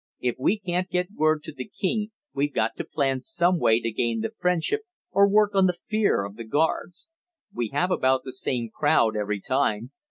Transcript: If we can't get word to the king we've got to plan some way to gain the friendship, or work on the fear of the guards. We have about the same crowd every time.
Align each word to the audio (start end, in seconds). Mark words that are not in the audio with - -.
If 0.19 0.37
we 0.39 0.57
can't 0.57 0.89
get 0.89 1.11
word 1.13 1.43
to 1.43 1.53
the 1.53 1.69
king 1.79 2.09
we've 2.33 2.55
got 2.55 2.75
to 2.77 2.83
plan 2.83 3.21
some 3.21 3.59
way 3.59 3.79
to 3.81 3.91
gain 3.91 4.21
the 4.21 4.31
friendship, 4.39 4.81
or 5.11 5.29
work 5.29 5.53
on 5.53 5.67
the 5.67 5.77
fear 5.79 6.25
of 6.25 6.37
the 6.37 6.43
guards. 6.43 7.07
We 7.53 7.67
have 7.69 7.91
about 7.91 8.23
the 8.23 8.33
same 8.33 8.71
crowd 8.73 9.15
every 9.15 9.39
time. 9.41 9.91